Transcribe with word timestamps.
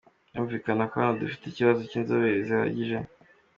Birumvikana 0.31 0.83
ko 0.89 0.95
hano 1.01 1.15
dufite 1.21 1.43
ikibazo 1.47 1.81
cy’inzobere 1.89 2.37
zihagije. 2.47 2.97